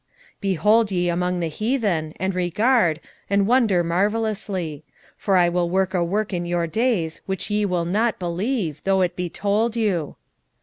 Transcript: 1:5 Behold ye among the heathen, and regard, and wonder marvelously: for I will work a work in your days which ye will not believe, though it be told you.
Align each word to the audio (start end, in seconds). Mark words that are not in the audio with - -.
1:5 0.37 0.41
Behold 0.41 0.89
ye 0.91 1.09
among 1.09 1.41
the 1.41 1.45
heathen, 1.47 2.15
and 2.19 2.33
regard, 2.33 2.99
and 3.29 3.45
wonder 3.45 3.83
marvelously: 3.83 4.83
for 5.15 5.37
I 5.37 5.47
will 5.47 5.69
work 5.69 5.93
a 5.93 6.03
work 6.03 6.33
in 6.33 6.43
your 6.43 6.65
days 6.65 7.21
which 7.27 7.51
ye 7.51 7.65
will 7.65 7.85
not 7.85 8.17
believe, 8.17 8.81
though 8.83 9.01
it 9.01 9.15
be 9.15 9.29
told 9.29 9.75
you. 9.75 10.15